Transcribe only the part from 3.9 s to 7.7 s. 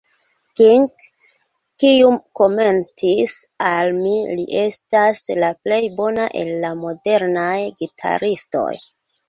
mi li estas la plej bona el la modernaj